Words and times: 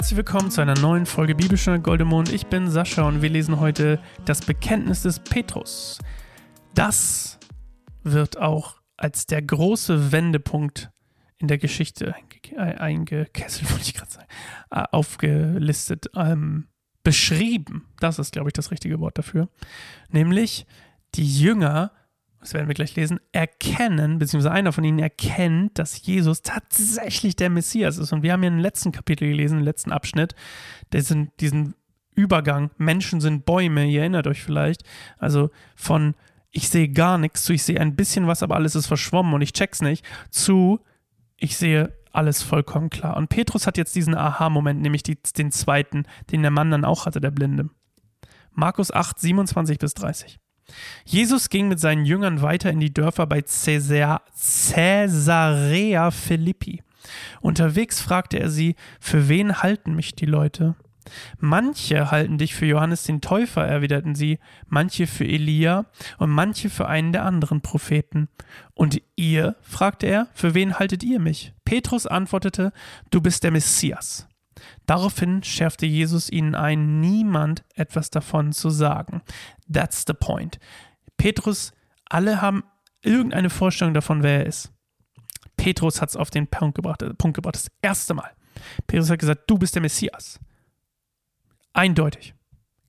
Herzlich 0.00 0.16
willkommen 0.16 0.50
zu 0.50 0.62
einer 0.62 0.78
neuen 0.78 1.04
Folge 1.04 1.34
Bibelstunde 1.34 1.78
Goldemond. 1.78 2.32
Ich 2.32 2.46
bin 2.46 2.70
Sascha 2.70 3.06
und 3.06 3.20
wir 3.20 3.28
lesen 3.28 3.60
heute 3.60 4.00
das 4.24 4.40
Bekenntnis 4.40 5.02
des 5.02 5.20
Petrus. 5.20 5.98
Das 6.74 7.38
wird 8.02 8.38
auch 8.38 8.80
als 8.96 9.26
der 9.26 9.42
große 9.42 10.10
Wendepunkt 10.10 10.90
in 11.36 11.48
der 11.48 11.58
Geschichte 11.58 12.14
eingekesselt, 12.56 13.70
wollte 13.72 13.84
ich 13.84 13.92
gerade 13.92 14.10
sagen, 14.10 14.26
äh, 14.70 14.84
aufgelistet, 14.90 16.06
ähm, 16.16 16.68
beschrieben. 17.02 17.86
Das 17.98 18.18
ist, 18.18 18.32
glaube 18.32 18.48
ich, 18.48 18.54
das 18.54 18.70
richtige 18.70 19.00
Wort 19.00 19.18
dafür. 19.18 19.50
Nämlich 20.08 20.64
die 21.14 21.40
Jünger 21.40 21.92
das 22.40 22.54
werden 22.54 22.68
wir 22.68 22.74
gleich 22.74 22.96
lesen, 22.96 23.20
erkennen, 23.32 24.18
beziehungsweise 24.18 24.52
einer 24.52 24.72
von 24.72 24.84
ihnen 24.84 24.98
erkennt, 24.98 25.78
dass 25.78 26.04
Jesus 26.04 26.40
tatsächlich 26.42 27.36
der 27.36 27.50
Messias 27.50 27.98
ist. 27.98 28.12
Und 28.12 28.22
wir 28.22 28.32
haben 28.32 28.42
ja 28.42 28.48
im 28.48 28.58
letzten 28.58 28.92
Kapitel 28.92 29.28
gelesen, 29.28 29.58
im 29.58 29.64
letzten 29.64 29.92
Abschnitt, 29.92 30.34
diesen, 30.92 31.30
diesen 31.38 31.74
Übergang, 32.14 32.70
Menschen 32.78 33.20
sind 33.20 33.44
Bäume, 33.44 33.86
ihr 33.86 34.00
erinnert 34.00 34.26
euch 34.26 34.42
vielleicht, 34.42 34.82
also 35.18 35.50
von 35.76 36.14
ich 36.50 36.68
sehe 36.68 36.88
gar 36.88 37.16
nichts 37.16 37.44
zu 37.44 37.52
ich 37.52 37.62
sehe 37.62 37.80
ein 37.80 37.94
bisschen 37.94 38.26
was, 38.26 38.42
aber 38.42 38.56
alles 38.56 38.74
ist 38.74 38.86
verschwommen 38.86 39.34
und 39.34 39.42
ich 39.42 39.52
check's 39.52 39.82
nicht, 39.82 40.04
zu 40.30 40.80
ich 41.36 41.56
sehe 41.56 41.92
alles 42.12 42.42
vollkommen 42.42 42.90
klar. 42.90 43.16
Und 43.16 43.28
Petrus 43.28 43.66
hat 43.66 43.76
jetzt 43.76 43.94
diesen 43.94 44.16
Aha-Moment, 44.16 44.80
nämlich 44.80 45.02
die, 45.02 45.16
den 45.36 45.52
zweiten, 45.52 46.06
den 46.32 46.42
der 46.42 46.50
Mann 46.50 46.70
dann 46.70 46.84
auch 46.84 47.06
hatte, 47.06 47.20
der 47.20 47.30
Blinde. 47.30 47.70
Markus 48.52 48.90
8, 48.90 49.18
27 49.18 49.78
bis 49.78 49.94
30. 49.94 50.40
Jesus 51.04 51.48
ging 51.48 51.68
mit 51.68 51.80
seinen 51.80 52.04
Jüngern 52.04 52.42
weiter 52.42 52.70
in 52.70 52.80
die 52.80 52.92
Dörfer 52.92 53.26
bei 53.26 53.42
Caesarea 53.42 54.20
Philippi. 56.10 56.82
Unterwegs 57.40 58.00
fragte 58.00 58.38
er 58.38 58.50
sie, 58.50 58.76
für 59.00 59.28
wen 59.28 59.62
halten 59.62 59.94
mich 59.94 60.14
die 60.14 60.26
Leute? 60.26 60.74
Manche 61.38 62.10
halten 62.10 62.38
dich 62.38 62.54
für 62.54 62.66
Johannes 62.66 63.04
den 63.04 63.20
Täufer, 63.20 63.66
erwiderten 63.66 64.14
sie, 64.14 64.38
manche 64.68 65.06
für 65.06 65.24
Elia 65.24 65.86
und 66.18 66.30
manche 66.30 66.70
für 66.70 66.86
einen 66.88 67.12
der 67.12 67.24
anderen 67.24 67.60
Propheten. 67.62 68.28
Und 68.74 69.02
ihr? 69.16 69.56
fragte 69.62 70.06
er, 70.06 70.28
für 70.34 70.54
wen 70.54 70.78
haltet 70.78 71.02
ihr 71.02 71.20
mich? 71.20 71.52
Petrus 71.64 72.06
antwortete, 72.06 72.72
du 73.10 73.20
bist 73.20 73.44
der 73.44 73.50
Messias. 73.50 74.29
Daraufhin 74.86 75.42
schärfte 75.42 75.86
Jesus 75.86 76.30
ihnen 76.30 76.54
ein, 76.54 77.00
niemand 77.00 77.64
etwas 77.74 78.10
davon 78.10 78.52
zu 78.52 78.70
sagen. 78.70 79.22
That's 79.72 80.04
the 80.06 80.14
point. 80.14 80.58
Petrus, 81.16 81.72
alle 82.08 82.40
haben 82.40 82.64
irgendeine 83.02 83.50
Vorstellung 83.50 83.94
davon, 83.94 84.22
wer 84.22 84.40
er 84.40 84.46
ist. 84.46 84.72
Petrus 85.56 86.00
hat 86.00 86.08
es 86.08 86.16
auf 86.16 86.30
den 86.30 86.46
Punkt 86.46 86.74
gebracht, 86.74 87.02
äh, 87.02 87.12
Punkt 87.14 87.34
gebracht, 87.34 87.54
das 87.54 87.70
erste 87.82 88.14
Mal. 88.14 88.30
Petrus 88.86 89.10
hat 89.10 89.18
gesagt, 89.18 89.42
du 89.46 89.58
bist 89.58 89.74
der 89.74 89.82
Messias. 89.82 90.40
Eindeutig. 91.72 92.34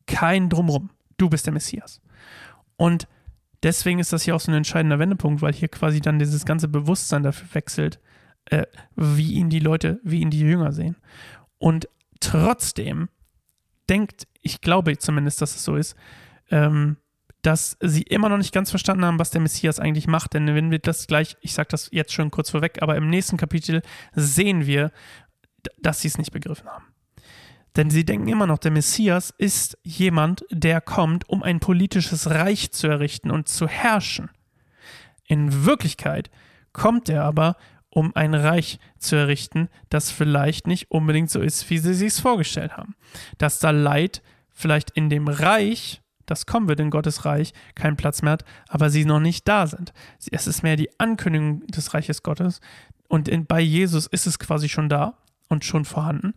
Kein 0.06 0.50
Drumrum. 0.50 0.89
Du 1.17 1.30
bist 1.30 1.45
der 1.45 1.53
Messias. 1.53 2.02
Und 2.78 3.08
deswegen 3.63 4.00
ist 4.00 4.11
das 4.11 4.23
hier 4.23 4.35
auch 4.35 4.39
so 4.39 4.52
ein 4.52 4.56
entscheidender 4.56 5.00
Wendepunkt, 5.00 5.41
weil 5.41 5.53
hier 5.53 5.67
quasi 5.67 6.02
dann 6.02 6.19
dieses 6.19 6.45
ganze 6.45 6.67
Bewusstsein 6.67 7.23
dafür 7.23 7.47
wechselt, 7.53 8.00
äh, 8.45 8.66
wie 8.95 9.33
ihn 9.33 9.50
die 9.50 9.59
Leute, 9.59 10.00
wie 10.03 10.22
ihn 10.22 10.31
die 10.31 10.39
Jünger 10.39 10.72
sehen. 10.72 10.95
Und 11.62 11.88
trotzdem 12.20 13.09
denkt, 13.88 14.28
ich 14.42 14.62
glaube 14.62 14.98
zumindest, 14.98 15.44
dass 15.44 15.56
es 15.56 15.64
so 15.64 15.76
ist, 15.76 15.95
ähm, 16.50 16.98
dass 17.44 17.78
sie 17.81 18.02
immer 18.02 18.30
noch 18.30 18.40
nicht 18.40 18.52
ganz 18.52 18.72
verstanden 18.72 19.06
haben, 19.06 19.20
was 19.20 19.30
der 19.30 19.42
Messias 19.42 19.80
eigentlich 19.80 20.08
macht. 20.08 20.34
Denn 20.34 20.48
wenn 20.48 20.72
wir 20.72 20.80
das 20.80 21.06
gleich, 21.06 21.38
ich 21.42 21.53
sage 21.53 21.70
das 21.70 21.90
jetzt 21.92 22.14
schon 22.14 22.31
kurz 22.31 22.50
vorweg, 22.50 22.81
aber 22.81 22.95
im 22.95 23.12
nächsten 23.12 23.38
Kapitel 23.38 23.84
sehen 24.16 24.66
wir, 24.66 24.92
dass 25.78 26.02
sie 26.02 26.08
es 26.08 26.18
nicht 26.18 26.31
begriffen 26.31 26.68
haben. 26.68 26.85
Denn 27.75 27.91
sie 27.91 28.06
denken 28.06 28.28
immer 28.28 28.47
noch, 28.47 28.58
der 28.58 28.72
Messias 28.72 29.31
ist 29.38 29.78
jemand, 29.84 30.44
der 30.50 30.81
kommt, 30.81 31.30
um 31.30 31.44
ein 31.44 31.59
politisches 31.59 32.28
Reich 32.31 32.72
zu 32.72 32.88
errichten 32.88 33.30
und 33.30 33.47
zu 33.47 33.68
herrschen. 33.68 34.31
In 35.28 35.64
Wirklichkeit 35.64 36.31
kommt 36.74 37.08
er 37.08 37.24
aber, 37.24 37.56
um 37.91 38.16
ein 38.16 38.34
Reich 38.34 38.79
zu 38.97 39.16
errichten, 39.16 39.69
das 39.90 40.09
vielleicht 40.09 40.66
nicht 40.66 40.90
unbedingt 40.90 41.29
so 41.29 41.41
ist, 41.41 41.69
wie 41.69 41.78
sie 41.78 41.94
sich 41.94 42.13
vorgestellt 42.13 42.75
haben. 42.75 42.96
Dass 43.38 43.59
da 43.59 43.69
Leid 43.69 44.24
vielleicht 44.53 44.91
in 44.91 45.09
dem 45.09 45.28
Reich, 45.28 46.02
das 46.25 46.46
kommen 46.46 46.68
wird 46.68 46.79
in 46.79 46.90
Gottes 46.90 47.25
Reich, 47.25 47.53
keinen 47.75 47.97
Platz 47.97 48.22
mehr 48.22 48.34
hat, 48.34 48.46
aber 48.69 48.90
sie 48.90 49.06
noch 49.06 49.19
nicht 49.19 49.47
da 49.47 49.68
sind. 49.68 49.94
Es 50.31 50.47
ist 50.47 50.63
mehr 50.63 50.78
die 50.78 50.90
Ankündigung 51.00 51.68
des 51.68 51.94
Reiches 51.94 52.24
Gottes 52.24 52.62
und 53.07 53.28
in, 53.28 53.46
bei 53.46 53.59
Jesus 53.59 54.08
ist 54.08 54.25
es 54.25 54.40
quasi 54.40 54.69
schon 54.69 54.88
da 54.88 55.18
und 55.50 55.66
schon 55.66 55.84
vorhanden. 55.84 56.34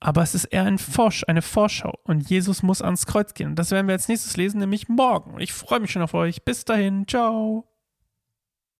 Aber 0.00 0.22
es 0.22 0.34
ist 0.34 0.46
eher 0.46 0.64
ein 0.64 0.78
Forsch, 0.78 1.24
eine 1.28 1.42
Vorschau 1.42 1.98
und 2.04 2.28
Jesus 2.28 2.62
muss 2.62 2.82
ans 2.82 3.06
Kreuz 3.06 3.34
gehen. 3.34 3.54
Das 3.54 3.70
werden 3.70 3.86
wir 3.88 3.94
als 3.94 4.08
nächstes 4.08 4.36
lesen, 4.36 4.60
nämlich 4.60 4.88
morgen. 4.88 5.38
Ich 5.40 5.52
freue 5.52 5.80
mich 5.80 5.92
schon 5.92 6.02
auf 6.02 6.14
euch. 6.14 6.44
Bis 6.44 6.64
dahin. 6.64 7.06
Ciao. 7.06 7.73